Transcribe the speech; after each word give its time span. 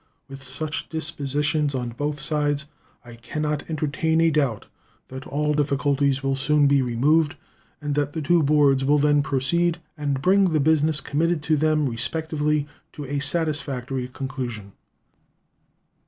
With 0.27 0.41
such 0.41 0.89
dispositions 0.89 1.75
on 1.75 1.89
both 1.89 2.19
sides, 2.19 2.65
I 3.05 3.13
can 3.13 3.43
not 3.43 3.69
entertain 3.69 4.19
a 4.21 4.31
doubt 4.31 4.65
that 5.09 5.27
all 5.27 5.53
difficulties 5.53 6.23
will 6.23 6.35
soon 6.35 6.65
be 6.65 6.81
removed 6.81 7.35
and 7.79 7.93
that 7.93 8.13
the 8.13 8.21
two 8.23 8.41
boards 8.41 8.83
will 8.83 8.97
then 8.97 9.21
proceed 9.21 9.79
and 9.95 10.19
bring 10.19 10.53
the 10.53 10.59
business 10.59 11.01
committed 11.01 11.43
to 11.43 11.55
them 11.55 11.87
respectively 11.87 12.67
to 12.93 13.05
a 13.05 13.19
satisfactory 13.19 14.07
conclusion. 14.07 14.71